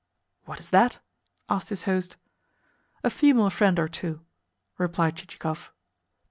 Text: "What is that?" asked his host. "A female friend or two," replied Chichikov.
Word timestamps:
"What 0.45 0.59
is 0.59 0.71
that?" 0.71 0.97
asked 1.47 1.69
his 1.69 1.83
host. 1.83 2.15
"A 3.03 3.09
female 3.11 3.51
friend 3.51 3.77
or 3.77 3.87
two," 3.87 4.21
replied 4.79 5.15
Chichikov. 5.17 5.71